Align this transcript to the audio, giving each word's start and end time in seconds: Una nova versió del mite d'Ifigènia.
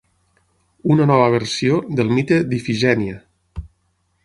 Una 0.93 1.05
nova 1.11 1.27
versió 1.35 1.77
del 2.01 2.11
mite 2.19 2.41
d'Ifigènia. 2.53 3.21